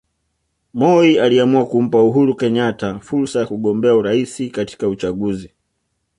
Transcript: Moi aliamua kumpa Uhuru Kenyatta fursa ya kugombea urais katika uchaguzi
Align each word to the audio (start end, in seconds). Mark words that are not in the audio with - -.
Moi 0.73 1.19
aliamua 1.25 1.63
kumpa 1.65 2.03
Uhuru 2.03 2.35
Kenyatta 2.35 2.99
fursa 2.99 3.39
ya 3.39 3.45
kugombea 3.47 3.95
urais 3.95 4.51
katika 4.51 4.87
uchaguzi 4.87 5.51